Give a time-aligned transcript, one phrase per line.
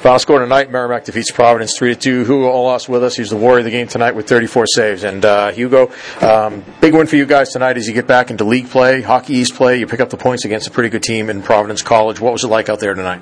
[0.00, 2.20] Final score tonight: Merrimack defeats Providence three to two.
[2.20, 3.16] Hugo Ollas with us.
[3.16, 5.04] He's the warrior of the game tonight with 34 saves.
[5.04, 5.92] And uh, Hugo,
[6.22, 9.34] um, big win for you guys tonight as you get back into league play, Hockey
[9.34, 9.78] East play.
[9.78, 12.18] You pick up the points against a pretty good team in Providence College.
[12.18, 13.20] What was it like out there tonight?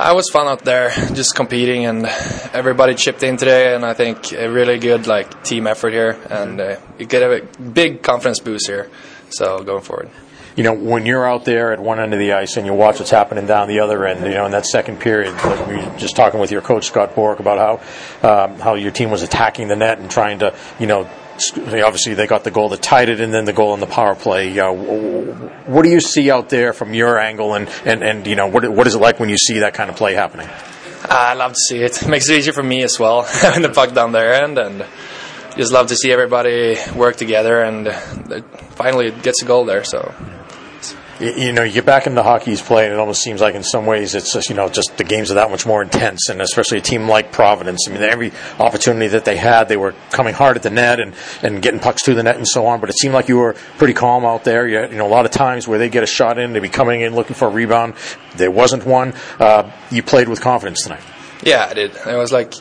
[0.00, 2.06] It was fun out there, just competing, and
[2.54, 3.74] everybody chipped in today.
[3.74, 7.44] And I think a really good like team effort here, and uh, you get a
[7.60, 8.90] big confidence boost here.
[9.28, 10.08] So going forward
[10.56, 12.98] you know, when you're out there at one end of the ice and you watch
[13.00, 15.98] what's happening down the other end, you know, in that second period, like we were
[15.98, 17.82] just talking with your coach Scott Borek about
[18.22, 21.08] how um, how your team was attacking the net and trying to, you know,
[21.64, 24.14] obviously they got the goal that tied it, and then the goal in the power
[24.14, 24.58] play.
[24.58, 28.46] Uh, what do you see out there from your angle, and, and, and you know,
[28.46, 30.48] what what is it like when you see that kind of play happening?
[31.02, 32.02] I love to see it.
[32.02, 34.86] it makes it easier for me as well having the puck down their end and
[35.56, 37.92] just love to see everybody work together and
[38.76, 40.12] finally it gets a goal there so
[41.20, 43.62] you, know, you get back into Hockey East play, and it almost seems like in
[43.62, 46.40] some ways it's just, you know, just the games are that much more intense, and
[46.40, 47.86] especially a team like Providence.
[47.88, 51.14] I mean, every opportunity that they had, they were coming hard at the net and,
[51.42, 52.80] and getting pucks through the net and so on.
[52.80, 54.66] But it seemed like you were pretty calm out there.
[54.66, 56.68] You, you know, a lot of times where they get a shot in, they'd be
[56.68, 57.94] coming in looking for a rebound.
[58.36, 59.14] There wasn't one.
[59.38, 61.02] Uh, you played with confidence tonight.
[61.42, 61.92] Yeah, I did.
[61.94, 62.54] It was like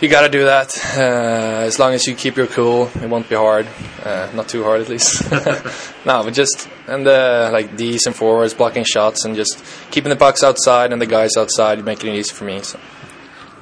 [0.00, 0.76] you got to do that.
[0.96, 3.66] Uh, as long as you keep your cool, it won't be hard.
[4.04, 5.30] Uh, not too hard, at least.
[6.06, 10.16] no, but just and the like D's and forwards blocking shots and just keeping the
[10.16, 12.62] pucks outside and the guys outside, making it easy for me.
[12.62, 12.80] So.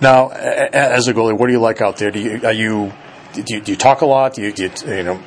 [0.01, 2.13] Now, as a goalie, what do you like out there?
[2.13, 2.93] Do you, are you
[3.33, 4.35] do you, do you, talk a lot?
[4.35, 5.21] Do you, do you, you know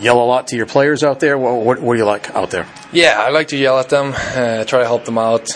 [0.00, 1.38] yell a lot to your players out there?
[1.38, 2.66] What, what, what, do you like out there?
[2.92, 5.48] Yeah, I like to yell at them, uh, try to help them out,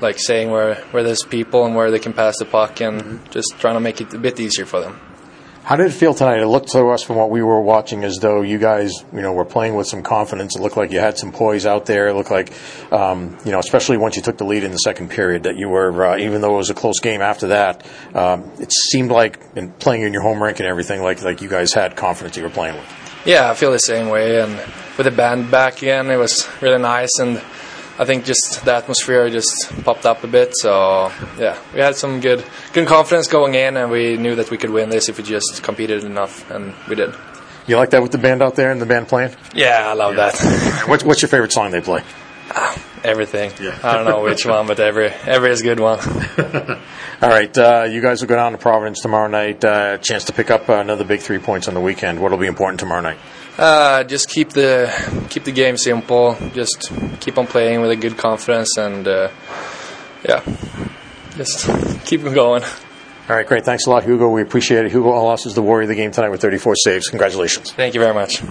[0.00, 3.30] like saying where where there's people and where they can pass the puck, and mm-hmm.
[3.30, 5.00] just trying to make it a bit easier for them.
[5.68, 6.40] How did it feel tonight?
[6.40, 9.34] It looked to us from what we were watching as though you guys, you know,
[9.34, 10.56] were playing with some confidence.
[10.56, 12.08] It looked like you had some poise out there.
[12.08, 12.54] It looked like,
[12.90, 15.68] um, you know, especially once you took the lead in the second period, that you
[15.68, 19.40] were, uh, even though it was a close game after that, um, it seemed like
[19.56, 22.44] in playing in your home rink and everything, like like you guys had confidence you
[22.44, 23.26] were playing with.
[23.26, 24.40] Yeah, I feel the same way.
[24.40, 24.56] And
[24.96, 27.42] with the band back again, it was really nice and
[27.98, 30.56] I think just the atmosphere just popped up a bit.
[30.56, 34.56] So yeah, we had some good good confidence going in, and we knew that we
[34.56, 37.14] could win this if we just competed enough, and we did.
[37.66, 39.34] You like that with the band out there and the band playing?
[39.54, 40.30] Yeah, I love yeah.
[40.30, 40.84] that.
[40.88, 42.02] what's, what's your favorite song they play?
[42.50, 43.52] Ah, everything.
[43.60, 43.78] Yeah.
[43.82, 45.98] I don't know which one, but every every is a good one.
[47.20, 49.64] All right, uh, you guys will go down to Providence tomorrow night.
[49.64, 52.20] Uh, chance to pick up another big three points on the weekend.
[52.20, 53.18] What will be important tomorrow night?
[53.56, 54.92] Uh, just keep the
[55.28, 56.36] keep the game simple.
[56.54, 59.30] Just keep on playing with a good confidence, and uh,
[60.28, 60.42] yeah,
[61.36, 61.66] just
[62.04, 62.62] keep them going.
[62.62, 63.64] All right, great.
[63.64, 64.30] Thanks a lot, Hugo.
[64.30, 64.92] We appreciate it.
[64.92, 67.08] Hugo Ollas is the warrior of the game tonight with 34 saves.
[67.08, 67.72] Congratulations.
[67.72, 68.42] Thank you very much.